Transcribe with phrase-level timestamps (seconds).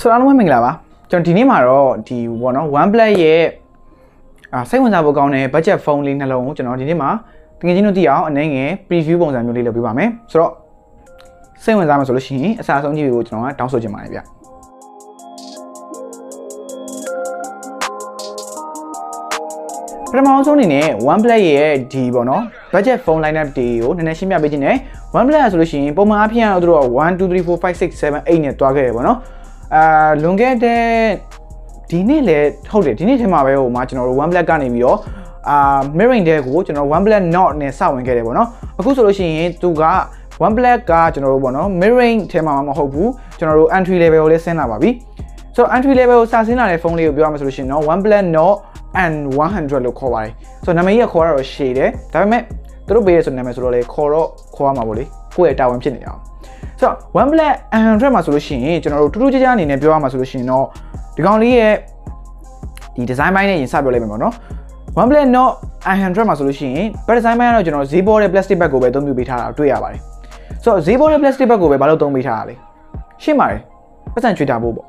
[0.00, 0.72] ဆိုတော့အားလုံးပဲမင်္ဂလာပါ
[1.10, 3.42] ကျွန်တော်ဒီနေ့မှာတော့ဒီဘောနော် OnePlus ရဲ့
[4.54, 7.10] အာစိတ်ဝင်စားဖို့ကောင်းတဲ့ budget phone လေးနှလုံးကိုကျွန်တော်ဒီနေ့မှာ
[7.58, 10.52] တကယ်ချင်းတို့သိအောင်အနေငယ် preview ပုံစံမျိုးလေးလုပ်ပေးပါမယ်ဆိုတော့
[11.62, 14.22] စိတ်ဝင်စားမှာဆိုလို့ရှိရင်အစားဆုံးကြည့်ဖို့ကျွန်တော်ကတောင်းဆိုချင်ပါတယ်ဗျပ
[20.18, 22.42] ထမဆုံးအနေနဲ့ OnePlus ရဲ့ဒီပေါ့နော်
[22.72, 24.76] budget phone lineup တွေကိုနည်းနည်းရှင်းပြပေးခြင်းနဲ့
[25.16, 29.18] OnePlus ဆိုလို့ရှိရင်ပုံမှန်အဖြစ်အရတော့1 2 3 4 5 6 7 8နဲ့တွားခဲ့တယ်ပေါ့နော်
[29.74, 30.82] အာလွန်ခဲ့တဲ့
[31.90, 34.98] ဒီနေ့လည်းဟုတ်တယ်ဒီနေ့ထဲမှာပဲဟိုမှာကျွန်တော်တို့ OnePlus ကနေပြီးတော့
[35.48, 39.84] အာ mirroring တဲ့ကိုကျွန်တော် OnePlus Nord နဲ့စဝင်ခဲ့တယ်ပေါ့နော်အခုဆိုလို့ရှိရင်သူက
[40.44, 44.90] OnePlus ကကျွန်တော်တို့ပေါ့နော် mirroring ထဲမှာမဟုတ်ဘူးကျွန်တော်တို့ entry level ကိုလည်းဆင်းလာပါပြီ
[45.54, 48.56] ဆိုတော့ entry level ကိုစဆင်းလာတဲ့ဖုန်းလေးကိုပြောရမှာဆိုလို့ရှိရင်တော့ OnePlus Nord
[49.10, 50.32] N100 လို့ခေါ်ပါတယ်
[50.64, 52.42] ဆိုတော့နာမည်ကြီးကခေါ်ရတော့ရှည်တယ်ဒါပေမဲ့
[52.86, 55.04] သူတို့ပေးရဆိုနာမည်ဆိုတော့လေခေါ်တော့ခေါ်ရမှာပေါ့လေ
[55.36, 56.20] ကိုယ့်ရဲ့တာဝန်ဖြစ်နေအောင်
[56.80, 60.64] ဆိုတော့ OnePlus N100 မှာဆိုလို့ရှိရင်ကျွန်တော်တို့ထူးထူးခြားခြားအနေနဲ့ပြောရမှာဆိုလို့ရှိရင်တော့
[61.16, 61.74] ဒီကောင်လေးရဲ့
[62.94, 64.34] ဒီ design ဘိုင်းနဲ့ရင်စပြောလိုက်မယ်ပေါ့နော်
[65.00, 65.52] OnePlus Nord
[65.92, 70.00] i100 မှာဆိုလို့ရှိရင် back design ဘိုင်းကတော့ကျွန်တော်ဈေးပေါ်တဲ့ plastic bag ကိုပဲအသုံးပြုပေးထားတာတွေ့ရပါတယ်
[70.62, 72.54] ဆိုတော့ဈေးပေါ်တဲ့ plastic bag ကိုပဲဘာလို့သုံးပေးထားတာလဲ
[73.22, 73.60] ရှင်းပါတယ်
[74.14, 74.86] ပတ်စံချွေတာဖို့ပေါ့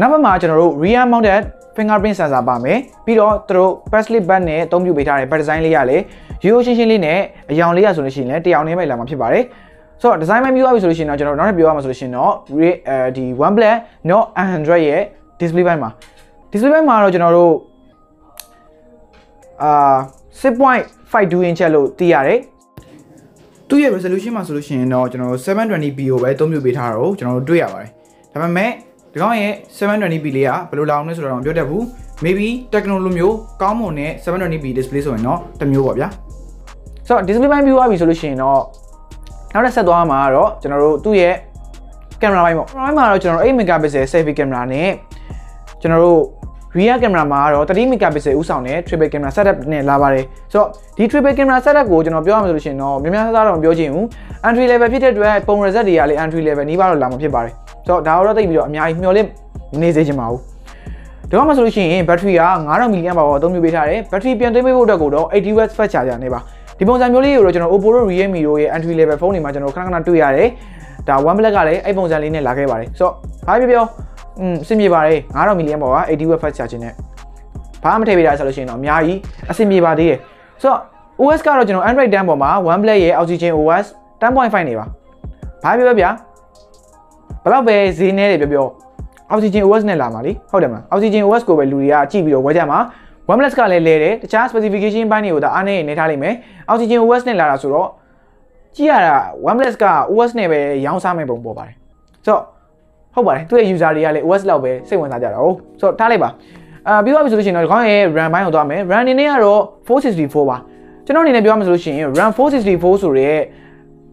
[0.00, 1.42] နောက်ဘက်မှာကျွန်တော်တို့ rear mounted
[1.76, 5.96] fingerprint sensor ပါမယ်ပြီးတော့သူတို့ plastic bag နဲ့အသုံးပြုပေးထားတဲ့ back design လေးရလေ
[6.44, 7.18] ရိုးရိုးရှင်းရှင်းလေးနဲ့
[7.50, 9.44] အယောင်လေးရဆိုလို့ရှိရင်လည်းတယောင်နဲ့ပဲလာမှာဖြစ်ပါတယ်
[10.00, 13.74] ဆိုတော့ design မှပြောရပြီဆိုလို့ရှိရင်တော့ကျွန်တော်နောက်ထပ်ပြောရမှာဆိုလို့ရှိရင်တော့အဲဒီ OnePlus
[14.08, 14.24] Nord
[14.56, 15.02] 100ရဲ့
[15.40, 15.90] display ဘိုင်းမှာ
[16.52, 17.54] display ဘိုင်းမှာတော့ကျွန်တော်တို့
[19.62, 19.96] အာ
[20.40, 22.40] 6.52 inch လို့သိရတယ်
[23.68, 27.90] သူ့ရဲ့ resolution မှာဆိုလို့ရှိရင်တော့ကျွန်တော်တို့ 720p ကိုပဲအသုံးပြုပေးထားတာကိုကျွန်တော်တို့တွေ့ရပါတယ်
[28.32, 28.70] ဒါပေမဲ့
[29.12, 31.82] ဒီကောင်ရဲ့ 720p လေးကဘယ်လိုလောင်လဲဆိုတော့မပြောတတ်ဘူး
[32.24, 36.08] maybe Tecno လိုမျိုးကောင်းမွန်တဲ့ 720p display ဆိုရင်တော့တစ်မျိုးပေါ့ဗျာ
[37.06, 38.60] ဆိုတော့ display ဘိုင်းပြီးသွားပြီဆိုလို့ရှိရင်တော့
[39.56, 41.34] နောက်တစ်ဆက်သွားမှာကတော့ကျွန်တော်တို့သူ့ရဲ့
[42.20, 44.90] ကင်မရာဘိုင်းပေါ့ကင်မရာဘိုင်းမှာတော့ကျွန်တော်တို့8 megapixel selfie camera နဲ့
[45.80, 46.20] ကျွန်တော်တို့
[46.78, 54.04] rear camera မှာကတော့30 megapixel ဥဆောင်တဲ့ triple camera setup နဲ့လာပါတယ်ဆိုတော့ဒီ triple camera setup ကိုကျွန်တော်ပြောရမှာဆိုလို့ရှိရင်တော့များများစားစားတော့မပြောချင်ဘူး
[54.46, 57.52] entry level ဖြစ်တဲ့အတွက်ပုံ reset တွေကလည်း entry level နီးပါးတော့လာမှာဖြစ်ပါတယ်
[57.86, 59.28] ဆိုတော့ဒါတော့သိပြီးတော့အများကြီးမျှော်လင့်
[59.82, 60.40] နေစေချင်ပါဘူး
[61.30, 66.40] ဒီမှာဆိုလို့ရှိရင် battery က9000 mAh ပါအသုံးပြုပေးထားတယ် battery ပြန်သွင်းပေးဖို့အတွက်ကိုတော့80 watt fast charger နဲ့ပါ
[66.78, 70.48] ဒီပုံစံမျိုးလေးကိုတော့ကျွန်တော် Oppo တို့ Realme တို့ရဲ့ entry level ဖုန်းတွေမှာကျွန်တော်ခဏခဏတွေ့ရတယ်
[71.08, 73.14] ဒါ OnePlus ကလည်းအဲ့ပုံစံလေးနဲ့လာခဲ့ပါတယ်ဆိုတော့
[73.46, 73.84] ဘာပြောပြော
[74.40, 76.92] อืมအဆင်ပြေပါတယ်9000 mAh ပါ80 watt fast charging နဲ့
[77.82, 79.18] ဘာမှမထည့်ပေးတာဆိုလို့ရှိရင်တော့အများကြီး
[79.50, 80.18] အဆင်ပြေပါသေးတယ်
[80.62, 80.80] ဆိုတော့
[81.20, 83.86] OS ကတော့ကျွန်တော် Android 10ပေါ်မှာ OnePlus ရဲ့ Oxygen OS
[84.22, 84.84] 10.5နေပါ
[85.62, 86.10] ဘာပြောပြောဗျာ
[87.42, 88.66] ဘယ်တော့ပဲဈေးနေတယ်ပြောပြော
[89.32, 92.78] Oxygen OS နဲ့လာမှာလीဟုတ်တယ်မလား Oxygen OS ကိုပဲလူတွေကကြည့်ပြီးတော့ဝယ်ကြမှာ
[93.30, 96.34] OnePlus ကလည်းလဲတယ်တခြား specification ဘိုင်းတွေကိုဒါအားနဲ့နေထားလိမ့်မယ်
[96.70, 97.88] Oxygen OS နဲ့လာတာဆိုတော့
[98.76, 99.16] ကြည့်ရတာ
[99.48, 101.76] OnePlus က OS နဲ့ပဲရောင်းစားမဲ့ပုံပေါ်ပါတယ်
[102.24, 102.42] ဆိုတော့
[103.14, 106.30] ဟုတ်ပါတယ်သူ့ရဲ့ user တွေကလည်း OS လောက်ပဲစိတ်ဝင်စားကြတာဟုတ်ဆိုတော့ထားလိုက်ပါ
[106.88, 110.56] အာပြီးသွားပြီဆိုလို့ရှိရင်တော့ဒီကောင်းရဲ့ RAM ဘိုင်းကိုသွားမယ် RAM အနေနဲ့ကတော့464ပါ
[111.04, 113.36] ကျွန်တော်အနေနဲ့ပြောရမှာဆိုလို့ရှိရင် RAM 464ဆိုတဲ့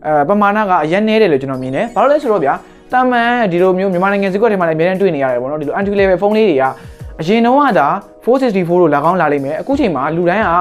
[0.06, 2.54] အဲပမာဏကအရင်နေတယ်လို့ကျွန်တော်မြင်တယ်ဘာလို့လဲဆိုတော့ဗျာ
[2.92, 6.64] တာမန်ဒီလိုမျိုးမြန်မာနိုင်ငံစကွက်ထဲမှာလည်းအများကြီးတွေ့နေရတယ်ပေါ့နော်ဒီလို entry level ဖုန်းလေးတွေက
[7.24, 7.88] အရင်တော့ကဒါ
[8.24, 10.52] 464လို့လာကောင်းလာလိမ့်မယ်အခုချိန်မှာလူတိုင်းက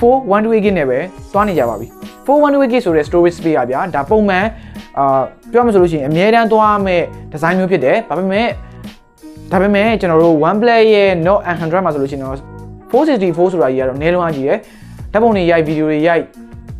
[0.00, 0.98] 412 GB နဲ့ပဲ
[1.32, 1.86] သွားနေကြပါပြီ
[2.26, 4.44] 412 GB ဆိုတဲ့ storage space อ่ะဗျာဒါပုံမှန်
[4.98, 5.20] အာ
[5.52, 7.02] ပြောမှဆိုလို့ရှိရင်အမြဲတမ်းသွားမဲ့
[7.32, 8.46] design မျိုးဖြစ်တယ်ဒါပေမဲ့
[9.52, 12.36] ဒါပေမဲ့ကျွန်တော်တို့ OnePlus ရဲ့ Note 100မှာဆိုလို့ရှိရင်တော့
[12.92, 14.58] 464ဆိုတာကြီးကတော့နည်းလုံးအားကြီးတယ်
[15.12, 16.24] ဓာတ်ပုံတွေရိုက်ဗီဒီယိုတွေရိုက်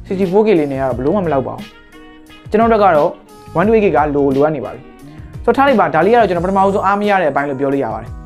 [0.06, 1.64] 64K လေးနဲ့ကတော့ဘလို့မှမလောက်ပါဘူး
[2.50, 3.10] ကျွန်တော်တို့ကတော့
[3.56, 4.82] 128K ကလိုလိုအပ်နေပါပြီ
[5.44, 8.21] ဆိုတော့ထားလိုက်ပါဒါလေးကတော့ကျွန်တော်ပထမဆုံးအားမရတဲ့အပိုင်းလို့ပြောလို့ရပါတယ်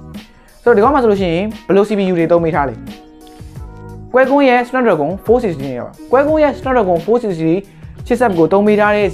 [0.66, 2.74] ဆိုတော့ဒီကောမှာဆိုလို့ရှိရင်ဘယ်လို CPU တွေသုံးမိထားလဲ
[4.12, 9.08] ကွဲကွန်းရဲ့ Snapdragon 460နဲ့ပါကွဲကွန်းရဲ့ Snapdragon 460 chipset ကိုသုံးမိထားတဲ့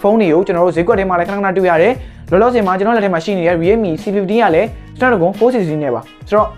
[0.00, 1.92] ဖုန်းတွေကိုကျွန်တော်တို့ဈေးကွက်ထဲမှာလည်းခဏခဏတွေ့ရတယ်
[2.30, 6.48] လောလောဆယ်မှာကျွန်တော်လက်ထဲမှာရှိနေတဲ့ Realme C15 ကလည်း Snapdragon 460နဲ့ပါဆိုတော့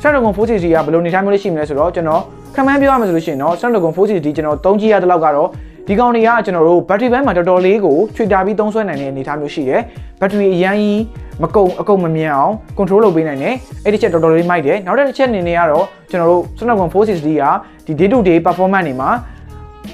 [0.00, 2.22] Snapdragon 460ကဘယ်လိုနေထိုင်မျိုးလေးရှိမလဲဆိုတော့ကျွန်တော်
[2.54, 5.48] ခံမှန်းပြောရမယ်ဆိုလို့ရှိရင်တော့ Snapdragon 460ကျွန်တော်သုံးကြည့်ရတဲ့လောက်ကတော့
[5.88, 9.80] ဒီကောင်တွေကကျွန်တော်တို့ battery bank မှာတော်တော်လေးကိုချွေတာပြီးသုံးစွဲနိုင်တဲ့အနေအထားမျိုးရှိတယ်။
[10.20, 11.02] battery အရန်ကြီး
[11.42, 13.54] မကုန်အကုန်မမြန်အောင် control လုပ်ပေးနိုင်တယ်။
[13.84, 17.44] အဲ့ဒီချက်တော်တော်လေးမိုက်တယ်။နောက်တစ်ချက်အနေနဲ့ကတော့ကျွန်တော်တို့ Snapdragon 460က
[17.86, 19.10] ဒီ day to day performance တွေမှာ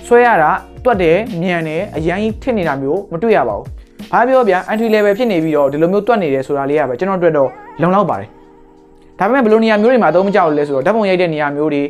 [0.07, 0.51] ဆွဲရတာ
[0.85, 3.67] တွက်တယ်မြန်တယ်အရန်ကြီးထစ်နေတာမျိုးမတွေ့ရပါဘူး။
[4.13, 7.49] ဘာပြောဗျာ entry level ဖြစ်နေပြီးတော့ဒီလိုမျိုးတွက်နေတယ်ဆိုတာလေးကပဲကျွန်တော်အတွက်တော့
[7.83, 8.29] လုံလောက်ပါတယ်။
[9.19, 11.83] ဒါပေမဲ့ဘယ်လိုနေရာမျိုးတွေမှာအသုံးမကျဘူးလဲဆိုတော့ဓာတ်ပုံရိုက်တဲ့နေရာမျိုးတွေ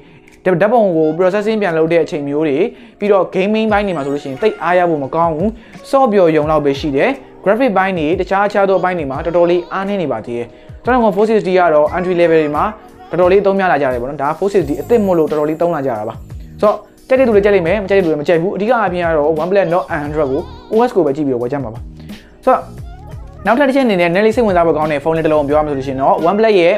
[0.45, 2.59] ဓာတ်ပုံကို processing ပြန်လုပ်တဲ့အချိန်မျိုးတွေ
[2.99, 5.49] ပြီးတော့ gaming ဘိုင်းတွေမှာဆိုလို့ရှိရင်တိတ်အားရဖို့မကောင်းဘူး
[5.91, 7.11] soft ပျော်ယုံလောက်ပဲရှိတယ်
[7.45, 10.47] graphic ဘိုင်းတွေတခြားအခြားသောဘိုင်းတွေမှာတော်တော်လေးအားနည်းနေပါသေးတယ်
[10.85, 12.65] ကျွန်တော်က460ကတော့ entry level တွေမှာ
[13.11, 16.15] တော်တော်လေးသုံးများလာကြတယ်ပေါ့နော်ဒါ460အစ်စ်မို့လို့တော်တော်လေးသုံးလာကြတာပါ
[16.61, 16.77] ဆိုတော့
[17.09, 20.41] ကြိုက်တဲ့သူတွေကြိုက်လိမ့်မယ်မကြိုက်တဲ့သူတွေမကြိုက်ဘူးအဓိကအပြင်ကတော့ OnePlus Nord 100ကို
[20.73, 21.81] OS ကိုပဲကြည့်ပြီးတော့ဝယ်ကြမှာပါ
[22.45, 22.61] ဆိုတော့
[23.47, 26.75] နောက်ထပ်တစ်ချက်အနေနဲ့ Nelly စိတ်ဝင်စားဖို့ကောင်းတဲ့ဖုန်းလေးတစ်လုံးပြောရမှာဆိုလို့ရှိရင်တော့ OnePlus ရဲ့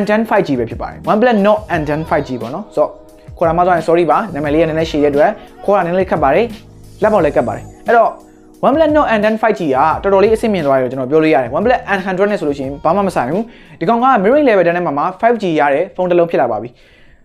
[0.00, 2.90] N10 5G ပဲဖြစ်ပါတယ် OnePlus Nord N10 5G ပေါ့နော်ဆိုတော့
[3.38, 5.30] ခေါ်တာမှဆိုရင် sorry ပါနာမည်လေးကနည်းနည်းရှည်တဲ့အတွက်
[5.64, 6.46] ခေါ်တာနည်းနည်းလေးခက်ပါတယ်
[7.02, 8.10] လက်ပေါ်လည်းကတ်ပါတယ်အဲ့တော့
[8.64, 9.60] OnePlus Nord N10 5G
[10.04, 13.44] ကတော်တော်လေးအဆင့်မြင့်သွားတယ်ကျွန်တော်ပြောလို့ရတယ် OnePlus N100 နဲ့ဆိုလို့ရှိရင်ဘာမှမဆိုင်ဘူး
[13.80, 16.68] ဒီကောင်က mirroring level တန်းထဲမှာ 5G ရတဲ့ဖုန်းတစ်လုံးဖြစ်လာပါပြီ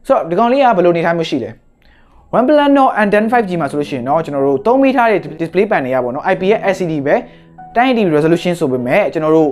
[0.07, 1.49] ဆိုတော့ဒီကောင်လေးကဘယ်လိုနေထိုင်မှုရှိလဲ
[2.35, 7.15] OnePlus Nord N10 5G မှာဆိုလို့ရှိရင်เนาะကျွန်တော်တို့သုံးမိထားတဲ့ display panel တွေကပေါ့နော် IPS LCD ပဲ
[7.75, 9.49] 1080p resolution ဆိုပေမဲ့ကျွန်တော်တို့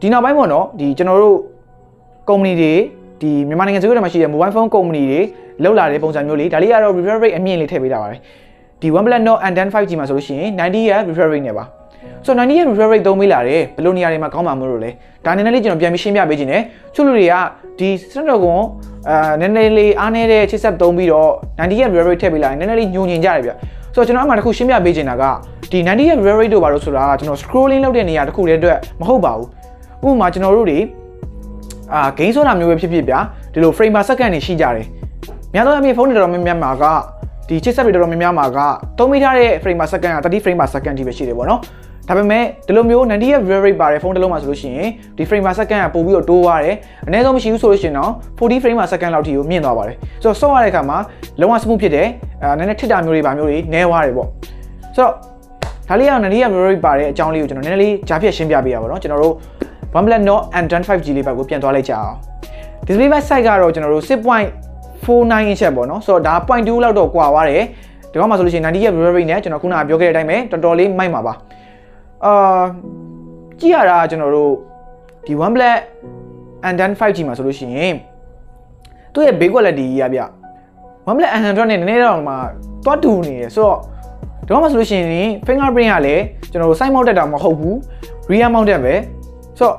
[0.00, 1.36] ဒီနောက်ပိုင်းပေါ့နော်ဒီကျွန်တော်တို့
[2.29, 2.73] ကုမ္ပဏီတွေ
[3.21, 5.19] ဒီမြန်မာနိုင်ငံစုထဲမှာရှိတဲ့ mobile phone ကုမ္ပဏီတွေ
[5.63, 8.19] လောက်လာတဲ့ပုံစံမျိုးလေးဒါလေးကတော့ refresh rate အမြင့်လေးထည့်ပေးတာပါတယ်
[8.81, 11.63] ဒီ OnePlus Nord N10 5G မှာဆိုလို့ရှိရင်90 Hz refresh rate နဲ့ပါ
[12.25, 14.89] ဆိုတော့90 Hz refresh rate သုံးပေးလာတယ်ဘယ်လိုနေရာတွေမှာကောင်းမှာမလို့လဲ
[15.25, 16.61] ဒါနည်းနည်းလေးကျွန်တော်ပြန်ပြီးရှင်းပြပေးခြင်းနဲ့
[16.93, 17.33] ချို့လူတွေက
[17.79, 18.59] ဒီ Snapdragon
[19.09, 23.51] အာနည်းနည်းလေးအားနည်းတဲ့ chipset သုံးပြီးတော့90 Hz refresh rate ထည့်ပေးလာရင်နည်းနည်းလေးညှို့ညင်ကြတယ်ဗျ
[23.95, 25.23] ဆိုတော့ကျွန်တော်အမှတစ်ခုရှင်းပြပေးချင်တာက
[25.71, 29.47] ဒီ90 Hz refresh rate တို့ဘာလို့ဆိုတာကကျွန်တော် scrolling လုပ်တဲ့နေရာတစ်ခုတည်းအတွက်မဟုတ်ပါဘူး
[30.07, 30.79] ဥပမာကျွန်တော်တို့တွေ
[31.93, 33.19] အာ gain ဆိုတာမျိုးပဲဖြစ်ဖြစ်ဗျာ
[33.53, 34.85] ဒီလို frame per second တွေရှိကြတယ်
[35.53, 36.83] များသောအားဖြင့်ဖုန်းတွေတော်တော်များများမှာက
[37.47, 38.59] ဒီ chipset တွေတော်တော်များများမှာက
[38.97, 41.59] သုံးမိထားတဲ့ frame per second က30 frame per second ထိပဲရှိတယ်ပေါ့နော်
[42.07, 46.75] ဒါပေမဲ့ဒီလိုမျိုး90 Hz refresh rate ပါတယ်ဖုန်းတစ်လုံးမှာဆိုလို့ရှိရင်ဒီ frame per second ကပို့ပြီးတော့တိုးသွားတယ်
[47.07, 50.97] အနည်းဆုံးမရှိဘူးဆိုလို့ရှိရင်တော့40 frame per second လောက်ထိကိုမြင့်သွားပါတယ်ဆိုတော့ဆော့ရတဲ့အခါမှာ
[51.41, 52.07] လုံးဝ smooth ဖြစ်တယ်
[52.43, 54.27] အဲနည်းနည်းထစ်တာမျိုးတွေပါမျိုးတွေနည်းသွားတယ်ပေါ့
[54.95, 55.13] ဆိုတော့
[55.89, 59.35] ဒါလေးကတော့90 Hz refresh rate ပါတဲ့အကြောင်းလေးကိုကျွန်တော်နည်းနည်းလေးကြားဖြတ်ရှင်းပြပေးရပါတော့ကျွန်တော်တို့
[59.95, 62.15] OnePlus Nord N10 5G လေးဘက်ကိုပြန်သွားလိုက်ကြအောင်
[62.85, 67.63] display back size ကတော့ကျွန်တော်တို့6.49 inch ပေါ့နော်ဆိုတော့ဒါ0.2လောက်တော့ကွာသွားတယ်
[68.11, 71.33] ဒီကောင်မှာဆိုလို့ရှိရင်90 Hz refresh rate နဲ့ကျွန်တော်ခုနကပြောခဲ့တဲ့အတိုင်းပဲတော်တော်လေးမိုက်မှာပါ
[72.25, 72.61] အာ
[73.59, 74.51] ကြည့်ရတာကျွန်တော်တို့
[75.25, 75.75] ဒီ OnePlus
[76.73, 77.95] N10 5G မှာဆိုလို့ရှိရင်
[79.13, 80.21] သူ့ရဲ့ build quality ကြီးရဗျ
[81.07, 82.33] OnePlus N100 နဲ့နည်းနည်းတော့မှ
[82.85, 83.77] တွားတူနေတယ်ဆိုတော့
[84.45, 87.75] ဒီကောင်မှာဆိုလို့ရှိရင် fingerprint ကလည်းကျွန်တော်တို့ side mounted တာမဟုတ်ဘူး
[88.29, 88.95] rear mounted ပဲ
[89.59, 89.75] ဆိုတော့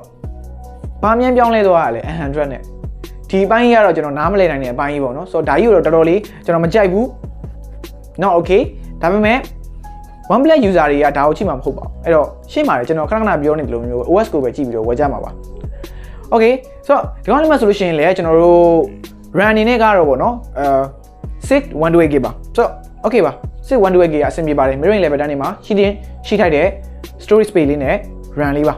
[1.03, 2.63] ဘာမြန်ပြောင်းလဲသွားရလဲ N100 နဲ့
[3.31, 7.07] ဒီအပိုင်းကြီးကတော့ကျွန်တော်နားမလည်နိုင်တဲ့အပိုင်းကြီးပေါ့နော်ဆိုတော့ဒါကြီးကိုတော့တော်တော်လေးကျွန်တော်မကြိုက်ဘူး
[8.23, 8.63] not okay
[9.03, 9.39] ဒါပေမဲ့
[10.33, 15.31] OnePlus user တွေကဒါကိုချိမှာမဟုတ်ပါဘူးအဲ့တော့ရှင်းပါတယ်ကျွန်တော်ခဏခဏပြောနေတယ်လို့မျိုး OS ကိုပဲကြည့်ပြီးတော့ဝယ်ကြမှာပါ
[16.33, 16.53] okay
[16.87, 18.63] ဆိုတော့ဒီကောင်လေးမှာဆိုလို့ရှိရင်လည်းကျွန်တော်တို့
[19.39, 20.65] run အနေနဲ့ကတော့ပေါ့နော်အဲ
[21.49, 22.71] 6 128GB ပါဆိုတော့
[23.05, 23.33] okay ပါ
[23.69, 25.91] 6 128GB ကအဆင်ပြေပါတယ် mirroring level တန်းနေမှာရှိတင်
[26.27, 26.67] ရှိထိုက်တဲ့
[27.23, 27.97] storage space လေးနဲ့
[28.39, 28.75] run လေးပါ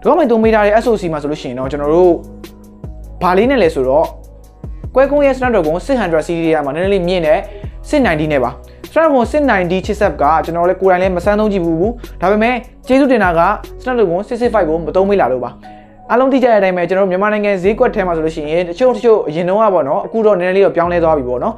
[0.00, 2.12] ဒီကောင်မှာသုံးမိထားတဲ့ SoC မှာဆိုလို့ရှိရင်တော့ကျွန်တော်တို့
[3.22, 4.06] ဘာလေးနဲ့လဲဆိုတော့
[4.94, 7.38] ကွဲကုန်းရဲ့ Snapdragon 600 series မှာနည်းနည်းလေးမြင့်တဲ့
[7.90, 8.50] 690နဲ့ပါ
[8.90, 12.54] Snapdragon 690 chipset ကကျွန်တော်လည်းကိုယ်တိုင်လည်းမစမ်းသုံးကြည့်ဘူးဒါပေမဲ့
[12.86, 13.40] ကျေးဇူးတင်တာက
[13.82, 15.50] Snapdragon 665ကိုမသုံးမိလာလို့ပါ
[16.10, 21.54] အားလုံးသိကြတဲ့အတိုင်းပဲကျွန်တော်တို့မြန်မာနိုင်ငံဈေးကွက်ထဲမှာဆိုလို့ရှိရင်တချို့တချို့အရင်တုန်းကပေါ့နော်အခုတော့နည်းနည်းလေးတော့ပြောင်းလဲသွားပြီပေါ့နော်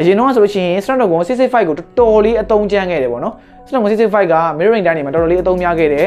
[0.00, 3.34] အရင်တုန်းကဆိုလို့ရှိရင် Snapdragon 665ကိုတော်တော်လေးအသုံးကျန်းခဲ့တယ်ပေါ့နော်
[3.68, 6.06] Snapdragon 665က mirroring တိုင်းနေမှာတော်တော်လေးအသုံးများခဲ့တယ်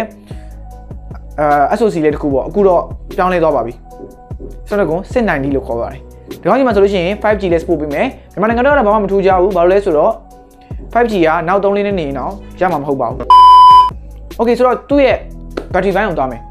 [1.39, 2.81] အဲ SoC လေးတစ်ခုပေါ့အခုတော့
[3.17, 3.73] ပြောင်းလဲသွားပါပြီ
[4.67, 5.99] Snapdragon 690လို့ခေါ်ပါတယ်
[6.41, 10.13] ဒီကောင်ကြီးမှာဆိုလို့ရှိရင် 5G လည်း support ပေးမယ်မြန်မာနိုင်ငံတော့ဘာမှမထူးကြဘူးဘာလို့လဲဆိုတော့
[10.93, 13.25] 5G ကနောက်3လေးနဲ့နေရင်တော့ရမှာမဟုတ်ပါဘူး
[14.39, 15.17] Okay ဆိုတော့သူ့ရဲ့
[15.73, 16.41] battery ဘိုင်းကိုသွားမယ်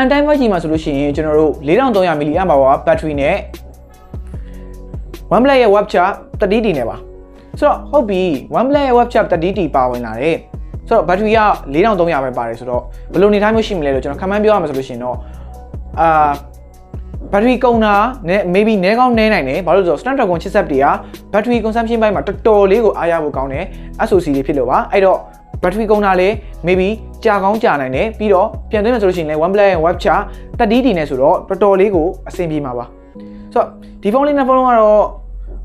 [0.00, 3.36] Antime 5G မှာဆိုလို့ရှိရင်ကျွန်တော်တို့4300 mAh battery နဲ့
[5.32, 6.96] OnePlus ရဲ့ web charge 30D နဲ့ပါ
[7.58, 8.22] ဆိုတော့ဟုတ်ပြီ
[8.56, 10.36] OnePlus ရဲ့ web charge 30D ပါဝင်လာတယ်
[10.88, 11.40] ဆိုတော့ battery က
[11.74, 12.82] 4300ပဲပါတယ်ဆိုတော့
[13.12, 15.16] ဘယ်လိုနေထိုင်မှုရှိမလဲလို့ကျွန်တော်ခန့်မှန်းပြောရမှာဆိုလို့ရှိရင်တော့
[16.00, 16.30] အာ
[17.32, 17.94] battery ကုန်တာ
[18.28, 20.86] နဲ့ maybe နည်းကောင်းနည်းနိုင်တယ်ဘာလို့လဲဆိုတော့ Snapdragon chipset တွေက
[21.32, 23.64] battery consumption ဘိုင်းမှာတော်တော်လေးကိုအားရဖို့ကောင်းတယ်
[24.08, 25.18] SoC တွေဖြစ်လို့ပါအဲ့တော့
[25.62, 26.34] battery ကုန်တာလည်း
[26.66, 26.88] maybe
[27.24, 30.24] ကြာကောင်းကြာနိုင်တယ်ပြီးတော့ပြန်သွင်းမယ်ဆိုလို့ရှိရင်လည်း OnePlus ရဲ့ web charge
[30.58, 32.84] 30D နဲ့ဆိုတော့တော်တော်လေးကိုအဆင်ပြေမှာပါ
[33.52, 33.66] ဆိုတော့
[34.02, 35.04] ဒီဖုန်းလေးနဲ့ဖုန်းလုံးကတော့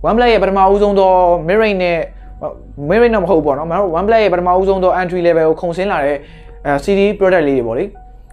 [0.07, 1.11] OnePlus ရဲ့ပထမဦးဆုံးသော
[1.47, 1.99] mirroring နဲ့
[2.89, 6.17] mirroring တော့မဟုတ်ဘူးပေါ့နော်မဟုတ် OnePlus ရဲ့ပထမဦးဆုံးသော entry level ကိုခုံဆင်းလာတဲ့
[6.65, 7.83] အဲ CD product လေးတွေပေါ့လေ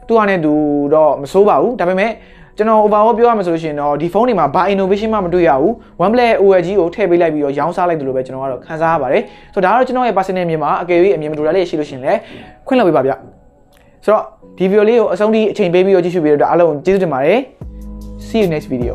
[0.08, 0.52] သူကနဲ့သူ
[0.94, 2.10] တော့မစိုးပါဘူးဒါပေမဲ့
[2.56, 9.22] ကျွန်တော် overall ပြောရမှာဆိုလို့ရှိရင်တော့ဒီဖုန်းတွေမှာဘာ innovation မှမတွေ့ရဘူး OnePlus OLED ကိုထည့်ပေးလိုက်ပြီးတော့ရောင်းစားလိုက်တယ်လို့ပဲကျွန်တော်ကတော့ခံစားရပါတယ်
[9.54, 12.18] ဆိုတော့ဒါကတော့ကျွန်တော်ရဲ့ personal အမြင်မှာအကယ်၍အမြင်မတူတာလေးရှိလို့ရှိရင်လည်း
[12.66, 13.12] ခွင့်လွှတ်ပေးပါဗျ
[14.04, 14.24] ဆိုတော့
[14.58, 17.38] ဒီ video လေးကိုအဆုံးထိအချိန်ပေးပြီးတော့ကြည့်ရှုပေးတော့အားလုံးကျေးဇူးတင်ပါတယ်
[18.26, 18.94] see you next video